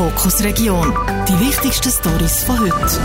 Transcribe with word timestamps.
Fokus 0.00 0.42
Region. 0.42 0.94
Die 1.28 1.38
wichtigsten 1.46 1.90
Stories 1.90 2.42
von 2.44 2.58
heute. 2.58 2.98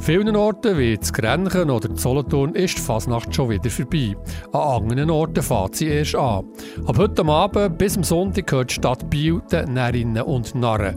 Vielen 0.00 0.34
Orten 0.34 0.76
wie 0.76 0.98
das 0.98 1.12
Grenchen 1.12 1.70
oder 1.70 1.96
Solothurn 1.96 2.56
ist 2.56 2.76
die 2.76 2.82
Fasnacht 2.82 3.32
schon 3.32 3.50
wieder 3.50 3.70
vorbei. 3.70 4.16
An 4.50 4.82
anderen 4.82 5.10
Orten 5.10 5.44
fährt 5.44 5.76
sie 5.76 5.86
erst 5.86 6.16
an. 6.16 6.46
Ab 6.86 6.98
heute 6.98 7.24
Abend 7.24 7.78
bis 7.78 7.96
am 7.96 8.02
Sonntag 8.02 8.48
gehört 8.48 8.70
die 8.70 8.74
Stadt 8.74 9.08
Biel 9.08 9.42
den 9.52 9.74
Närrinnen 9.74 10.24
und 10.24 10.56
Narren. 10.56 10.96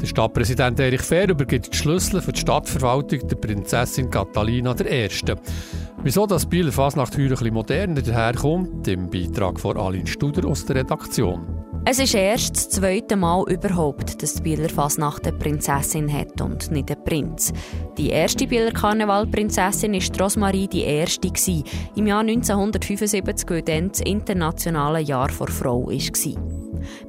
Der 0.00 0.06
Stadtpräsident 0.06 0.80
Erich 0.80 1.02
Fehr 1.02 1.28
übergibt 1.28 1.70
die 1.70 1.76
Schlüssel 1.76 2.22
für 2.22 2.32
die 2.32 2.40
Stadtverwaltung 2.40 3.28
der 3.28 3.36
Prinzessin 3.36 4.08
Catalina 4.08 4.74
I. 4.80 5.10
Wieso 6.02 6.24
das 6.24 6.46
Bieler 6.46 6.72
Fasnacht 6.72 7.12
heute 7.12 7.24
ein 7.24 7.28
bisschen 7.28 7.52
moderner 7.52 8.00
daherkommt, 8.00 8.88
im 8.88 9.10
Beitrag 9.10 9.60
von 9.60 9.76
Aline 9.76 10.06
Studer 10.06 10.48
aus 10.48 10.64
der 10.64 10.76
Redaktion. 10.76 11.59
Es 11.86 11.98
ist 11.98 12.14
erst 12.14 12.56
das 12.56 12.68
zweite 12.68 13.16
Mal 13.16 13.42
überhaupt, 13.50 14.22
dass 14.22 14.34
die 14.34 14.42
Bieler 14.42 14.68
Fasnacht 14.68 15.26
eine 15.26 15.38
Prinzessin 15.38 16.12
hat 16.12 16.40
und 16.42 16.70
nicht 16.70 16.90
ein 16.90 17.02
Prinz. 17.04 17.54
Die 17.96 18.10
erste 18.10 18.46
Bieler 18.46 18.70
Karnevalprinzessin 18.70 19.94
war 19.94 20.20
Rosmarie 20.22 20.68
die 20.68 20.82
erste 20.82 21.28
im 21.96 22.06
Jahr 22.06 22.20
1975, 22.20 23.48
weil 23.48 23.62
dann 23.62 23.88
das 23.88 24.00
internationale 24.02 25.00
Jahr 25.00 25.30
vor 25.30 25.48
Frau 25.48 25.88
war. 25.90 26.59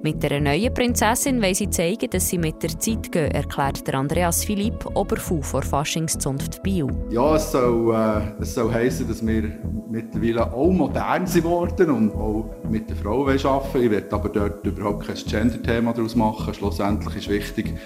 Mit 0.02 0.22
der 0.24 0.40
neuen 0.42 0.74
Prinzessin 0.74 1.42
will 1.42 1.56
sie 1.56 1.70
zeigen, 1.70 2.10
dass 2.10 2.30
sie 2.30 2.38
mit 2.38 2.62
der 2.64 2.78
Zeit 2.80 3.12
gehen, 3.12 3.32
erklärt 3.32 3.88
der 3.88 3.96
Andreas 3.96 4.44
Philipp, 4.44 4.86
Oberfu 4.96 5.42
vor 5.42 5.62
Faschingszunft 5.62 6.64
Bio. 6.64 6.90
Ja, 7.10 7.36
es 7.36 7.52
soll, 7.52 7.94
äh, 7.94 8.42
es 8.42 8.54
soll 8.56 8.72
heissen, 8.74 9.08
dass 9.08 9.26
wir 9.26 9.44
mittlerweile 9.90 10.52
auch 10.54 10.72
modern 10.72 11.28
sind 11.28 11.44
worden 11.44 11.90
und 11.92 12.14
auch 12.14 12.50
mit 12.70 12.90
der 12.90 12.96
Frau 12.96 13.22
arbeiten 13.28 13.82
Ich 13.82 13.92
werde 13.92 14.12
aber 14.14 14.30
dort 14.30 14.66
überhaupt 14.66 15.08
kein 15.08 15.16
Gender-Thema 15.16 15.94
daraus 15.94 16.16
machen. 16.16 16.54
Schlussendlich 16.54 17.16
ist 17.18 17.30
wichtig, 17.30 17.78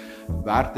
wer 0.44 0.72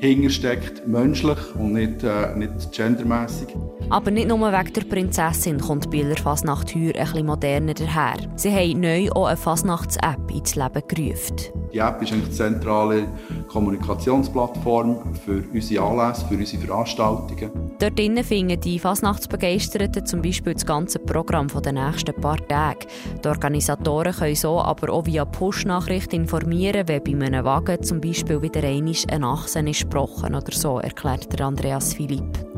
dahinter 0.00 0.30
steckt, 0.30 0.86
menschlich 0.86 1.38
und 1.56 1.72
nicht, 1.72 2.02
äh, 2.02 2.34
nicht 2.36 2.72
gendermässig. 2.72 3.48
Aber 3.90 4.10
nicht 4.10 4.28
nur 4.28 4.40
wegen 4.40 4.72
der 4.72 4.82
Prinzessin 4.82 5.60
kommt 5.60 5.90
Bieler 5.90 6.16
Fasnacht 6.16 6.74
heuer 6.74 6.94
ein 6.94 7.04
bisschen 7.04 7.26
moderner 7.26 7.74
daher. 7.74 8.16
Sie 8.36 8.50
haben 8.50 8.80
neu 8.80 9.10
auch 9.10 9.26
eine 9.26 9.36
Fasnachts-App 9.36 10.30
ins 10.30 10.54
Leben 10.62 10.82
gerufen. 10.88 11.36
Die 11.72 11.78
App 11.78 12.02
ist 12.02 12.12
eine 12.12 12.30
zentrale 12.30 13.06
Kommunikationsplattform 13.48 15.14
für 15.14 15.42
unsere 15.52 15.84
Anlässe, 15.84 16.26
für 16.26 16.34
unsere 16.34 16.62
Veranstaltungen. 16.62 17.50
Dort 17.78 18.26
finden 18.26 18.60
die 18.60 18.78
Fasnachtsbegeisterten 18.78 20.06
zum 20.06 20.22
Beispiel 20.22 20.54
das 20.54 20.66
ganze 20.66 20.98
Programm 20.98 21.48
der 21.48 21.72
nächsten 21.72 22.14
paar 22.20 22.46
Tage. 22.46 22.86
Die 23.24 23.28
Organisatoren 23.28 24.12
können 24.12 24.34
so 24.34 24.60
aber 24.60 24.92
auch 24.92 25.06
via 25.06 25.24
Push-Nachricht 25.24 26.12
informieren, 26.12 26.86
wenn 26.88 27.02
bei 27.02 27.26
einem 27.26 27.44
Wagen 27.44 27.82
zum 27.82 28.00
Beispiel 28.00 28.40
wieder 28.42 28.62
einmal 28.62 28.94
ein 29.10 29.24
Achsen 29.24 29.66
ist 29.66 29.82
gebrochen 29.82 30.34
oder 30.34 30.52
so, 30.52 30.78
erklärt 30.78 31.40
Andreas 31.40 31.94
Philipp. 31.94 32.51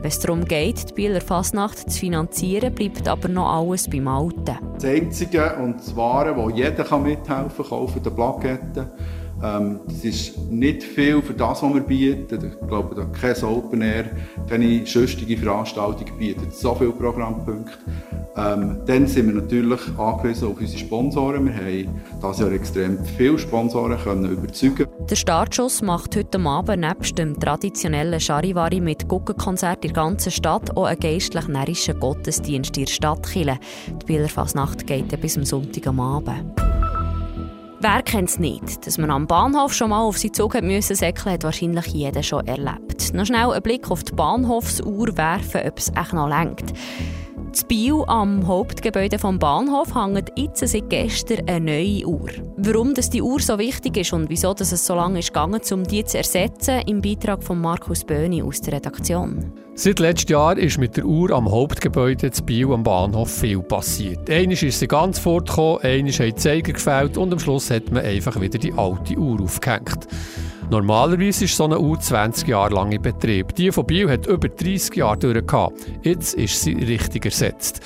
Wenn 0.00 0.08
es 0.08 0.18
darum 0.18 0.44
geht, 0.44 0.90
die 0.90 0.94
Bieler 0.94 1.20
Fasnacht 1.20 1.90
zu 1.90 1.98
finanzieren, 1.98 2.74
bleibt 2.74 3.08
aber 3.08 3.28
noch 3.28 3.48
alles 3.48 3.88
beim 3.88 4.08
Alten. 4.08 4.58
Das 4.74 4.84
Einzige 4.84 5.56
und 5.56 5.78
das 5.78 5.94
Wahre, 5.96 6.36
wo 6.36 6.50
jeder 6.50 6.98
mithelfen 6.98 7.24
kann, 7.24 7.68
kaufen 7.68 8.02
die 8.02 8.10
Plaketten. 8.10 8.86
Ähm, 9.42 9.80
das 9.86 10.04
ist 10.04 10.38
nicht 10.50 10.82
viel 10.82 11.20
für 11.20 11.34
das, 11.34 11.62
was 11.62 11.74
wir 11.74 11.80
bieten. 11.80 12.52
Ich 12.60 12.68
glaube, 12.68 12.94
da 12.94 13.04
kein 13.04 13.42
Open 13.44 13.82
Air, 13.82 14.06
keine 14.48 14.86
schüchtige 14.86 15.36
Veranstaltung 15.36 16.06
bietet 16.18 16.54
so 16.54 16.74
viele 16.74 16.92
Programmpunkte. 16.92 17.78
Ähm, 18.36 18.80
dann 18.86 19.06
sind 19.06 19.28
wir 19.28 19.40
natürlich 19.40 19.80
angewiesen 19.96 20.48
auf 20.48 20.58
unsere 20.58 20.78
Sponsoren. 20.78 21.46
Wir 21.46 21.54
haben 21.54 22.00
dieses 22.20 22.38
Jahr 22.40 22.52
extrem 22.52 23.04
viele 23.16 23.38
Sponsoren 23.38 23.96
können 23.98 24.32
überzeugen. 24.32 24.86
Der 25.08 25.14
Startschuss 25.14 25.82
macht 25.82 26.16
heute 26.16 26.40
Abend 26.40 26.80
nebst 26.80 27.16
dem 27.16 27.38
traditionellen 27.38 28.18
Charivari 28.18 28.80
mit 28.80 29.08
Guggenkonzert 29.08 29.84
in 29.84 29.92
der 29.92 30.02
ganzen 30.02 30.32
Stadt 30.32 30.76
auch 30.76 30.86
einen 30.86 30.98
geistlich-närrischen 30.98 32.00
Gottesdienst 32.00 32.76
in 32.76 32.86
der 32.86 32.92
Stadtkille. 32.92 33.58
Die 34.00 34.06
Bieler 34.06 34.28
Fasnacht 34.28 34.84
geht 34.84 35.20
bis 35.20 35.36
am 35.36 35.44
Sonntag 35.44 35.86
am 35.86 36.00
Abend. 36.00 36.60
Wer 37.78 38.02
kennt 38.02 38.30
es 38.30 38.38
nicht? 38.38 38.84
Dass 38.86 38.98
man 38.98 39.10
am 39.10 39.26
Bahnhof 39.26 39.74
schon 39.74 39.90
mal 39.90 40.00
auf 40.00 40.18
seinen 40.18 40.32
Zug 40.32 40.54
hat 40.54 40.64
müssen 40.64 40.96
säckeln, 40.96 41.34
hat 41.34 41.44
wahrscheinlich 41.44 41.86
jeder 41.88 42.22
schon 42.22 42.46
erlebt. 42.46 43.12
Noch 43.12 43.26
schnell 43.26 43.50
einen 43.50 43.62
Blick 43.62 43.90
auf 43.90 44.02
die 44.02 44.14
Bahnhofsuhr 44.14 45.16
werfen, 45.16 45.60
ob 45.66 45.78
es 45.78 45.92
echt 45.94 46.14
noch 46.14 46.28
lenkt. 46.28 46.72
Das 47.54 47.62
Bio 47.62 48.02
am 48.08 48.48
Hauptgebäude 48.48 49.16
vom 49.16 49.38
Bahnhof 49.38 49.94
hängt 49.94 50.32
jetzt 50.34 50.66
seit 50.66 50.90
gestern 50.90 51.48
eine 51.48 51.64
neue 51.64 52.04
Uhr. 52.04 52.30
Warum 52.56 52.94
das 52.94 53.10
die 53.10 53.22
Uhr 53.22 53.38
so 53.38 53.60
wichtig 53.60 53.96
ist 53.96 54.12
und 54.12 54.28
wieso 54.28 54.54
dass 54.54 54.72
es 54.72 54.84
so 54.84 54.96
lange 54.96 55.20
ist 55.20 55.28
gegangen, 55.28 55.60
um 55.70 55.84
die 55.84 56.04
zu 56.04 56.18
ersetzen, 56.18 56.80
im 56.88 57.00
Beitrag 57.00 57.44
von 57.44 57.60
Markus 57.60 58.02
Böhni 58.02 58.42
aus 58.42 58.60
der 58.60 58.74
Redaktion. 58.74 59.52
Seit 59.76 60.00
letztem 60.00 60.32
Jahr 60.32 60.58
ist 60.58 60.78
mit 60.78 60.96
der 60.96 61.04
Uhr 61.04 61.30
am 61.30 61.48
Hauptgebäude 61.48 62.32
zu 62.32 62.42
Bio 62.42 62.74
am 62.74 62.82
Bahnhof 62.82 63.30
viel 63.30 63.62
passiert. 63.62 64.28
Einmal 64.28 64.54
ist 64.54 64.80
sie 64.80 64.88
ganz 64.88 65.20
fortgekommen, 65.20 65.78
einmal 65.82 66.12
haben 66.12 66.26
die 66.26 66.34
Zeiger 66.34 66.72
gefällt 66.72 67.16
und 67.16 67.32
am 67.32 67.38
Schluss 67.38 67.70
hat 67.70 67.88
man 67.92 68.04
einfach 68.04 68.40
wieder 68.40 68.58
die 68.58 68.72
alte 68.72 69.16
Uhr 69.16 69.40
aufgehängt. 69.40 70.08
Normalerweise 70.70 71.44
ist 71.44 71.56
so 71.56 71.64
eine 71.64 71.78
Uhr 71.78 72.00
20 72.00 72.48
Jahre 72.48 72.74
lang 72.74 72.90
in 72.92 73.02
Betrieb. 73.02 73.54
Die 73.54 73.70
von 73.70 73.86
Biel 73.86 74.10
hat 74.10 74.26
über 74.26 74.48
30 74.48 74.96
Jahre 74.96 75.18
durch. 75.18 75.72
Jetzt 76.02 76.34
ist 76.34 76.62
sie 76.62 76.72
richtig 76.72 77.26
ersetzt. 77.26 77.80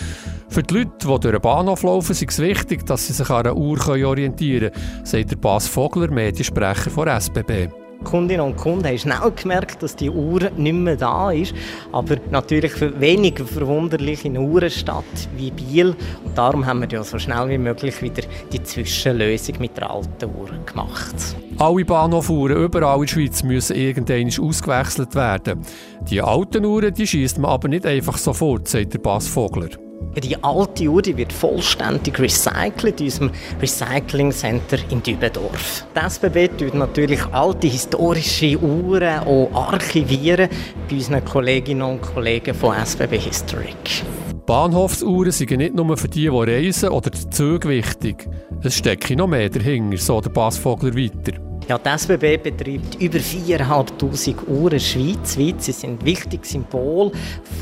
Für 0.49 0.63
die 0.63 0.75
Leute, 0.75 0.91
die 1.01 1.07
durch 1.07 1.21
den 1.21 1.41
Bahnhof 1.41 1.83
laufen, 1.83 2.13
ist 2.13 2.23
es 2.23 2.39
wichtig, 2.39 2.87
dass 2.87 3.07
sie 3.07 3.13
sich 3.13 3.29
an 3.29 3.47
einer 3.47 3.57
Uhr 3.57 3.79
orientieren 3.89 4.73
können, 4.73 5.05
sagt 5.05 5.31
der 5.31 5.37
Bas 5.37 5.69
Vogler, 5.69 6.11
Mediensprecher 6.11 6.91
von 6.91 7.09
SBB. 7.09 7.69
Kundinnen 8.05 8.47
und 8.47 8.57
Kunden 8.57 8.87
haben 8.87 8.99
schnell 8.99 9.33
gemerkt, 9.35 9.83
dass 9.83 9.97
die 9.97 10.11
Uhr 10.11 10.51
nicht 10.57 10.73
mehr 10.73 10.97
da 10.97 11.31
ist. 11.31 11.55
Aber 11.93 12.17
natürlich 12.31 12.73
für 12.73 12.99
wenig 13.01 13.39
verwunderlich 13.39 14.25
in 14.25 14.37
einer 14.37 14.47
Uhrenstadt 14.47 15.05
wie 15.37 15.51
Biel. 15.51 15.95
Und 16.25 16.37
darum 16.37 16.65
haben 16.65 16.81
wir 16.81 16.89
ja 16.89 17.03
so 17.03 17.19
schnell 17.19 17.49
wie 17.49 17.59
möglich 17.59 18.01
wieder 18.03 18.23
die 18.53 18.63
Zwischenlösung 18.63 19.57
mit 19.59 19.77
der 19.77 19.91
alten 19.91 20.27
Uhr 20.27 20.51
gemacht. 20.65 21.15
Alle 21.59 21.85
Bahnhofuhren 21.85 22.65
überall 22.65 22.97
in 22.97 23.03
der 23.03 23.09
Schweiz 23.09 23.43
müssen 23.43 23.77
irgendwann 23.77 24.29
ausgewechselt 24.29 25.15
werden. 25.15 25.61
Die 26.09 26.23
alten 26.23 26.65
Uhren 26.65 26.95
schießt 26.95 27.39
man 27.39 27.51
aber 27.51 27.69
nicht 27.69 27.85
einfach 27.85 28.17
sofort, 28.17 28.69
sagt 28.69 28.95
der 28.95 28.99
Bas 28.99 29.27
Vogler. 29.27 29.88
Die 30.23 30.43
alte 30.43 30.89
Uhr 30.89 31.03
die 31.03 31.17
wird 31.17 31.33
vollständig 31.33 32.19
recycelt 32.19 33.01
in 33.01 33.07
unserem 33.07 33.31
Recycling 33.61 34.33
Center 34.33 34.79
in 34.91 35.03
Dübendorf. 35.03 35.87
Das 35.95 36.15
SBB 36.15 36.49
tut 36.59 36.75
natürlich 36.75 37.25
alte 37.33 37.69
historische 37.69 38.59
Uhren 38.59 39.21
auch 39.21 39.51
archivieren 39.55 40.49
bei 40.89 40.97
unseren 40.97 41.25
Kolleginnen 41.25 41.83
und 41.83 42.03
Kollegen 42.03 42.55
von 42.55 42.77
SBB 42.77 43.19
Historic. 43.19 44.03
Bahnhofsuhren 44.47 45.31
sind 45.31 45.59
nicht 45.59 45.75
nur 45.75 45.97
für 45.97 46.09
die, 46.09 46.23
die 46.23 46.29
reisen 46.29 46.89
oder 46.89 47.11
die 47.11 47.31
Züge 47.31 47.69
wichtig. 47.69 48.27
Es 48.63 48.77
steckt 48.77 49.11
noch 49.11 49.27
mehr 49.27 49.51
dahinter, 49.51 49.99
so 49.99 50.21
der 50.21 50.31
Bassvogler 50.31 50.95
weiter. 50.95 51.48
Ja, 51.69 51.77
die 51.77 51.91
SBB 51.91 52.39
betreibt 52.39 52.95
über 52.99 53.19
4'500 53.19 54.49
Uhren 54.49 54.81
schweizweit. 54.81 55.63
Sie 55.63 55.73
sind 55.73 56.01
ein 56.01 56.07
wichtiges 56.07 56.49
Symbol 56.49 57.13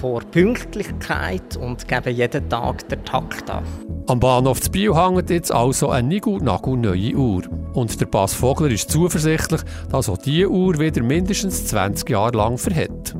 für 0.00 0.21
Pünktlichkeit 0.31 1.56
und 1.56 1.89
geben 1.89 2.15
jeden 2.15 2.49
Tag 2.49 2.89
den 2.89 3.05
Takt 3.05 3.50
an. 3.50 3.65
Am 4.06 4.21
Bahnhof 4.21 4.61
zu 4.61 4.71
Bio 4.71 4.97
hängt 4.97 5.28
jetzt 5.31 5.53
also 5.53 5.89
eine 5.91 6.06
Nigel-Nagel 6.06 6.77
neue 6.77 7.17
Uhr. 7.17 7.43
Und 7.72 8.00
der 8.00 8.06
Bass 8.06 8.33
Vogler 8.33 8.71
ist 8.71 8.93
zuversichtlich, 8.93 9.62
dass 9.91 10.09
auch 10.09 10.19
diese 10.19 10.49
Uhr 10.53 10.78
wieder 10.78 11.03
mindestens 11.03 11.67
20 11.67 12.09
Jahre 12.09 12.37
lang 12.37 12.59
verhält. 12.59 13.17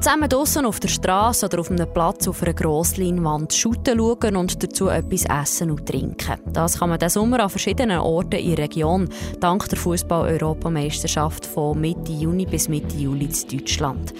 Zusammen 0.00 0.28
draussen 0.28 0.64
auf 0.64 0.78
der 0.78 0.88
Straße 0.88 1.46
oder 1.46 1.58
auf 1.58 1.72
einem 1.72 1.92
Platz 1.92 2.28
auf 2.28 2.40
einer 2.44 2.54
Grossleinwand 2.54 3.52
shooten 3.52 3.98
schauen 3.98 4.36
und 4.36 4.62
dazu 4.62 4.88
etwas 4.88 5.24
essen 5.24 5.72
und 5.72 5.86
trinken. 5.86 6.38
Das 6.52 6.78
kann 6.78 6.90
man 6.90 7.00
diesen 7.00 7.20
Sommer 7.20 7.40
an 7.40 7.50
verschiedenen 7.50 7.98
Orten 7.98 8.36
in 8.36 8.54
der 8.54 8.64
Region, 8.64 9.08
dank 9.40 9.68
der 9.68 9.76
Fußball-Europameisterschaft 9.76 11.44
von 11.44 11.80
Mitte 11.80 12.12
Juni 12.12 12.46
bis 12.46 12.68
Mitte 12.68 12.96
Juli 12.96 13.24
in 13.24 13.58
Deutschland. 13.58 14.14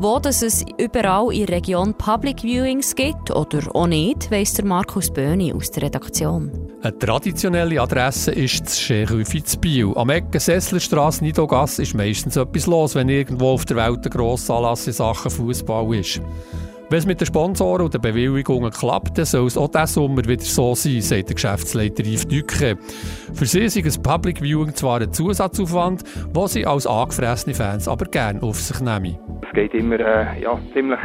Wo 0.00 0.18
dass 0.18 0.42
es 0.42 0.64
überall 0.78 1.32
in 1.32 1.46
der 1.46 1.56
Region 1.56 1.94
Public 1.94 2.42
Viewings 2.42 2.96
gibt 2.96 3.30
oder 3.30 3.60
auch 3.72 3.86
nicht, 3.86 4.32
weiss 4.32 4.54
der 4.54 4.64
Markus 4.64 5.12
Böhni 5.12 5.52
aus 5.52 5.70
der 5.70 5.84
Redaktion. 5.84 6.69
Eine 6.82 6.98
traditionelle 6.98 7.78
Adresse 7.78 8.32
ist 8.32 8.64
das 8.64 8.78
zu 9.44 9.60
Biel. 9.60 9.92
Am 9.96 10.08
Ecke 10.08 10.40
Sesslerstrasse, 10.40 11.22
Nidogass 11.22 11.78
ist 11.78 11.94
meistens 11.94 12.36
etwas 12.36 12.66
los, 12.66 12.94
wenn 12.94 13.10
irgendwo 13.10 13.50
auf 13.50 13.66
der 13.66 13.76
Welt 13.76 13.98
ein 14.02 14.10
grosser 14.10 14.54
Anlass 14.54 14.86
in 14.86 14.94
Sachen 14.94 15.30
Fußball 15.30 15.94
ist. 15.96 16.22
Wenn 16.88 16.98
es 16.98 17.04
mit 17.04 17.20
den 17.20 17.26
Sponsoren 17.26 17.84
und 17.84 17.92
den 17.92 18.00
Bewilligungen 18.00 18.70
klappt, 18.70 19.18
dann 19.18 19.26
soll 19.26 19.46
es 19.46 19.58
auch 19.58 19.68
diesen 19.68 19.86
Sommer 19.88 20.24
wieder 20.24 20.42
so 20.42 20.74
sein, 20.74 21.02
sagt 21.02 21.28
der 21.28 21.34
Geschäftsleiter 21.34 22.02
Yves 22.02 22.26
Dücke. 22.26 22.78
Für 23.34 23.44
sie 23.44 23.60
ist 23.60 23.76
ein 23.76 24.02
Public 24.02 24.40
Viewing 24.40 24.74
zwar 24.74 25.02
ein 25.02 25.12
Zusatzaufwand, 25.12 26.02
den 26.34 26.46
sie 26.48 26.64
als 26.64 26.86
angefressene 26.86 27.54
Fans 27.54 27.88
aber 27.88 28.06
gerne 28.06 28.42
auf 28.42 28.58
sich 28.58 28.80
nehmen. 28.80 29.18
Es 29.46 29.52
geht 29.54 29.74
immer 29.74 30.00
äh, 30.00 30.42
ja, 30.42 30.58
ziemlich 30.72 30.98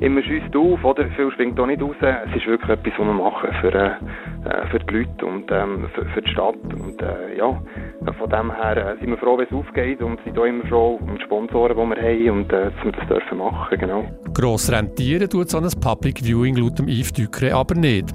immer 0.00 0.22
schüsst 0.22 0.54
auf, 0.54 0.84
oder? 0.84 1.06
Viel 1.16 1.30
springt 1.32 1.58
auch 1.58 1.66
nicht 1.66 1.82
raus. 1.82 1.96
Es 2.00 2.36
ist 2.36 2.46
wirklich 2.46 2.70
etwas, 2.70 2.92
was 2.98 3.06
wir 3.06 3.12
machen 3.12 3.50
für, 3.60 3.74
äh, 3.74 3.90
äh, 4.48 4.66
für 4.70 4.78
die 4.80 4.94
Leute 4.94 5.26
und 5.26 5.50
ähm, 5.50 5.88
für, 5.94 6.04
für, 6.06 6.22
die 6.22 6.30
Stadt. 6.30 6.54
Und 6.54 7.00
äh, 7.02 7.36
ja, 7.36 7.60
von 8.18 8.30
dem 8.30 8.54
her 8.54 8.76
äh, 8.76 8.98
sind 8.98 9.10
wir 9.10 9.16
froh, 9.18 9.38
wenn 9.38 9.46
es 9.46 9.52
aufgeht 9.52 10.00
und 10.02 10.20
sind 10.24 10.38
auch 10.38 10.44
immer 10.44 10.64
froh 10.66 11.00
um 11.00 11.16
die 11.16 11.22
Sponsoren, 11.22 11.76
die 11.76 11.96
wir 11.96 12.02
haben 12.02 12.38
und 12.38 12.52
äh, 12.52 12.70
dass 12.70 12.84
wir 12.84 12.92
das 12.92 13.08
dürfen 13.08 13.38
machen, 13.38 13.78
genau. 13.78 14.04
Gross 14.34 14.70
rentieren 14.70 15.28
tut 15.28 15.48
so 15.50 15.58
ein 15.58 15.68
Public 15.80 16.20
Viewing 16.24 16.56
laut 16.56 16.78
dem 16.78 16.88
Yves 16.88 17.12
Ducre 17.12 17.54
aber 17.54 17.74
nicht. 17.74 18.06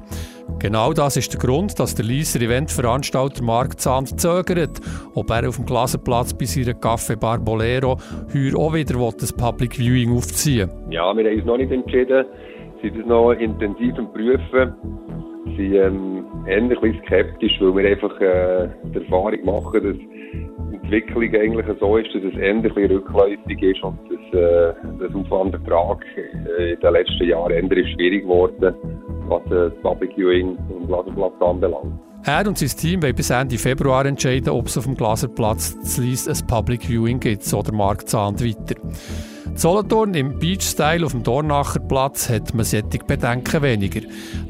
Genau 0.64 0.94
das 0.94 1.18
ist 1.18 1.34
der 1.34 1.42
Grund, 1.42 1.78
dass 1.78 1.94
der 1.94 2.06
Lieser 2.06 2.40
Eventveranstalter 2.40 3.44
Mark 3.44 3.82
Zahn 3.82 4.06
zögert, 4.06 4.80
ob 5.14 5.30
er 5.30 5.50
auf 5.50 5.58
dem 5.58 5.66
Glaserplatz 5.66 6.34
bei 6.34 6.46
seiner 6.46 6.72
Café 6.80 7.18
Bolero 7.18 7.98
heuer 8.34 8.58
auch 8.58 8.74
wieder 8.74 8.96
das 9.20 9.34
Public 9.34 9.76
Viewing 9.76 10.16
aufziehen 10.16 10.70
Ja, 10.90 11.14
wir 11.18 11.26
haben 11.26 11.36
uns 11.36 11.46
noch 11.46 11.58
nicht 11.58 11.70
entschieden. 11.70 12.26
Sind 12.82 13.06
noch 13.06 13.34
intensiv 13.34 13.94
am 13.98 14.14
Prüfen. 14.14 14.74
Sind 15.58 15.74
ähm, 15.76 16.26
eher 16.48 16.60
ein 16.60 17.02
skeptisch, 17.06 17.60
weil 17.60 17.76
wir 17.76 17.90
einfach 17.90 18.22
äh, 18.22 18.70
die 18.86 19.00
Erfahrung 19.00 19.44
machen, 19.44 19.84
dass 19.84 19.98
die 19.98 20.76
Entwicklung 20.78 21.24
eigentlich 21.24 21.78
so 21.78 21.98
ist, 21.98 22.16
dass 22.16 22.24
es 22.24 22.40
eher 22.40 22.54
ein 22.54 22.66
rückläufig 22.66 23.62
ist 23.62 23.84
und 23.84 24.00
dass 24.10 24.40
äh, 24.40 24.74
das 24.98 25.14
Aufwandertrag 25.14 26.06
äh, 26.16 26.72
in 26.76 26.80
den 26.80 26.94
letzten 26.94 27.28
Jahren 27.28 27.52
eher 27.52 27.88
schwierig 27.90 28.22
geworden 28.22 28.74
was 29.28 29.42
das 29.50 29.74
Viewing 30.16 30.58
und 30.70 30.88
Glaserplatz 30.88 31.34
anbelangt. 31.42 32.00
Er 32.26 32.48
und 32.48 32.58
sein 32.58 32.70
Team 32.70 33.02
wollen 33.02 33.16
bis 33.16 33.30
Ende 33.30 33.58
Februar 33.58 34.06
entscheiden, 34.06 34.50
ob 34.50 34.68
es 34.68 34.78
auf 34.78 34.86
dem 34.86 34.96
Glaserplatz 34.96 35.78
zu 35.82 36.02
ein 36.02 36.48
Public 36.48 36.84
Viewing 36.86 37.20
gibt, 37.20 37.44
so 37.44 37.62
der 37.62 37.74
Markt 37.74 38.10
Zahnd 38.10 38.42
weiter. 38.42 38.80
Solothurn 39.56 40.14
im 40.14 40.40
Beach-Style 40.40 41.06
auf 41.06 41.12
dem 41.12 41.22
Dornacher 41.22 41.82
Platz 41.82 42.30
hat 42.30 42.54
man 42.54 42.64
solche 42.66 43.00
Bedenken 43.06 43.62
weniger. 43.62 44.02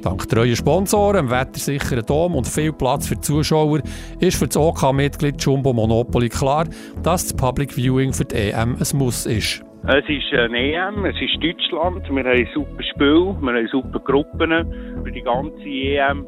Dank 0.04 0.30
treuen 0.30 0.56
Sponsoren, 0.56 1.18
einem 1.18 1.30
wettersicheren 1.32 2.06
Dom 2.06 2.36
und 2.36 2.48
viel 2.48 2.72
Platz 2.72 3.08
für 3.08 3.20
Zuschauer 3.20 3.82
ist 4.20 4.38
für 4.38 4.48
das 4.48 4.56
OK-Mitglied 4.56 5.42
Jumbo 5.42 5.74
Monopoly 5.74 6.30
klar, 6.30 6.66
dass 7.02 7.24
das 7.24 7.34
Public 7.34 7.74
Viewing 7.74 8.14
für 8.14 8.26
die 8.26 8.36
EM 8.36 8.78
ein 8.78 8.98
Muss 8.98 9.26
ist. 9.26 9.64
Es 9.86 10.06
ist 10.08 10.32
ein 10.32 10.54
EM, 10.54 11.04
es 11.04 11.16
ist 11.20 11.44
Deutschland, 11.44 12.10
wir 12.10 12.24
haben 12.24 12.48
super 12.54 12.84
Spiel, 12.84 13.36
wir 13.42 13.54
haben 13.54 13.68
super 13.70 14.00
Gruppen. 14.00 15.04
Für 15.04 15.12
die 15.12 15.22
ganze 15.22 15.60
EM 15.60 16.26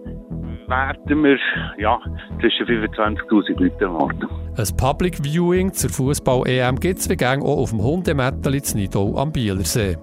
werden 0.67 1.23
wir 1.23 1.37
ja, 1.77 1.97
zwischen 2.41 2.65
25'000 2.65 3.57
Leute 3.57 3.85
erwarten. 3.85 4.27
Ein 4.57 4.77
Public 4.77 5.23
Viewing 5.23 5.71
zur 5.71 5.89
Fußball-EM 5.89 6.81
gibt 6.81 6.99
es 6.99 7.09
wie 7.09 7.15
gang 7.15 7.41
auch 7.43 7.59
auf 7.59 7.69
dem 7.69 7.81
Hundemetteli 7.81 8.57
in 8.57 8.79
Nidau 8.81 9.15
am 9.15 9.31
Bielersee. 9.31 9.95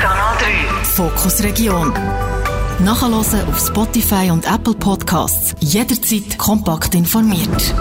Kanal 0.00 0.36
3 0.38 0.82
Fokus 0.82 1.44
Region. 1.44 1.92
Nachhören 2.84 3.14
auf 3.14 3.58
Spotify 3.60 4.28
und 4.32 4.44
Apple 4.52 4.74
Podcasts. 4.74 5.54
Jederzeit 5.60 6.36
kompakt 6.36 6.96
informiert. 6.96 7.72